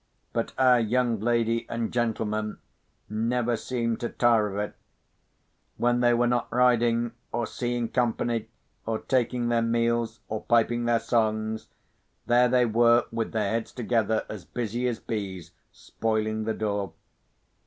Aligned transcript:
But 0.33 0.53
our 0.57 0.79
young 0.79 1.19
lady 1.19 1.67
and 1.69 1.93
gentleman 1.93 2.57
never 3.07 3.55
seemed 3.55 3.99
to 3.99 4.09
tire 4.09 4.47
of 4.49 4.57
it. 4.57 4.73
When 5.77 5.99
they 5.99 6.11
were 6.15 6.25
not 6.25 6.51
riding, 6.51 7.11
or 7.31 7.45
seeing 7.45 7.87
company, 7.87 8.47
or 8.87 8.97
taking 8.97 9.49
their 9.49 9.61
meals, 9.61 10.19
or 10.27 10.41
piping 10.41 10.85
their 10.85 10.99
songs, 10.99 11.67
there 12.25 12.47
they 12.47 12.65
were 12.65 13.05
with 13.11 13.31
their 13.31 13.51
heads 13.51 13.71
together, 13.71 14.25
as 14.27 14.43
busy 14.43 14.87
as 14.87 14.97
bees, 14.99 15.51
spoiling 15.71 16.45
the 16.45 16.55
door. 16.55 16.93